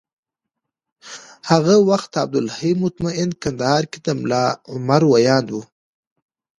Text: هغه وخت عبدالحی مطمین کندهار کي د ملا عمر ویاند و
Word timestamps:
هغه 1.49 1.75
وخت 1.89 2.11
عبدالحی 2.23 2.71
مطمین 2.83 3.29
کندهار 3.41 3.83
کي 3.91 3.99
د 4.05 4.07
ملا 4.19 4.45
عمر 4.73 5.01
ویاند 5.11 5.47
و 5.51 5.55